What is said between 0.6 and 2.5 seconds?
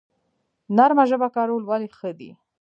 نرمه ژبه کارول ولې ښه دي؟